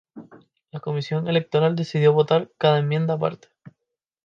[0.71, 3.49] La Comisión Electoral decidió votar cada enmienda aparte.